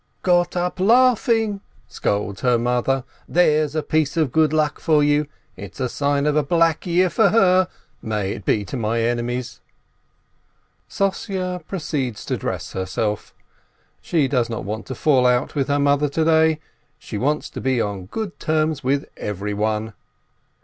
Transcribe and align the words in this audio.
"Got 0.23 0.55
up 0.55 0.79
laughing!" 0.79 1.61
scolds 1.87 2.41
her 2.41 2.57
mother. 2.57 3.03
"There's 3.29 3.75
a 3.75 3.83
piece 3.83 4.17
of 4.17 4.31
good 4.31 4.51
luck 4.51 4.79
for 4.79 5.03
you! 5.03 5.27
It's 5.55 5.79
a 5.79 5.87
sign 5.89 6.25
of 6.25 6.35
a 6.35 6.41
black 6.41 6.87
year 6.87 7.07
for 7.07 7.29
her 7.29 7.67
(may 8.01 8.31
it 8.31 8.43
be 8.43 8.65
to 8.65 8.75
my 8.75 8.99
enemies!)." 8.99 9.61
Sossye 10.89 11.59
proceeds 11.67 12.25
to 12.25 12.35
dress 12.37 12.73
herself. 12.73 13.35
She 14.01 14.27
does 14.27 14.49
not 14.49 14.63
want 14.63 14.87
to 14.87 14.95
fall 14.95 15.27
out 15.27 15.53
with 15.53 15.67
her 15.67 15.77
mother 15.77 16.09
to 16.09 16.25
day, 16.25 16.59
she 16.97 17.19
wants 17.19 17.47
to 17.51 17.61
be 17.61 17.79
on 17.79 18.07
good 18.07 18.39
terms 18.39 18.83
with 18.83 19.05
everyone. 19.17 19.93